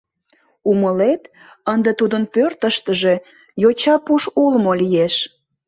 [0.69, 1.21] Умылет,
[1.73, 3.15] ынде тудын пӧртыштыжӧ
[3.61, 5.15] «йоча пуш улмо» лиеш.